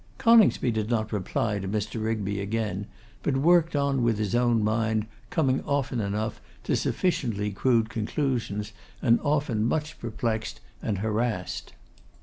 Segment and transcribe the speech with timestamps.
[0.17, 2.03] Coningsby did not reply to Mr.
[2.03, 2.87] Rigby again;
[3.21, 8.71] but worked on with his own mind, coming often enough to sufficiently crude conclusions,
[9.03, 11.73] and often much perplexed and harassed.